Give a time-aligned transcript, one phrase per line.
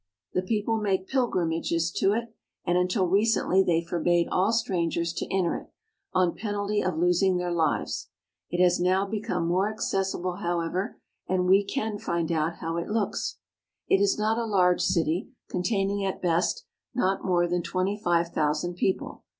[0.33, 2.33] The people make pil grimages to it,
[2.65, 5.67] and until recently they forbade all stran gers to enter it,
[6.11, 8.09] on penalty of losing their lives.
[8.49, 13.37] It has now become more accessible, however, and we can find out how it looks.
[13.87, 16.65] It is not a large city, containing, at best,
[16.95, 19.23] not more than twenty five thousand people.